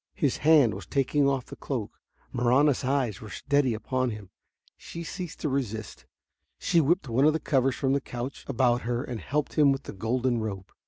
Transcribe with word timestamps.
His 0.15 0.37
hand 0.37 0.73
was 0.73 0.87
taking 0.87 1.29
off 1.29 1.45
the 1.45 1.55
cloak. 1.55 1.99
Marahna's 2.33 2.83
eyes 2.83 3.21
were 3.21 3.29
steady 3.29 3.75
upon 3.75 4.09
him. 4.09 4.31
She 4.75 5.03
ceased 5.03 5.41
to 5.41 5.47
resist. 5.49 6.07
She 6.57 6.81
whipped 6.81 7.07
one 7.07 7.25
of 7.25 7.33
the 7.33 7.39
covers 7.39 7.75
from 7.75 7.93
the 7.93 8.01
couch 8.01 8.43
about 8.47 8.81
her 8.81 9.03
and 9.03 9.19
helped 9.21 9.59
him 9.59 9.71
with 9.71 9.83
the 9.83 9.93
golden 9.93 10.39
robe. 10.39 10.71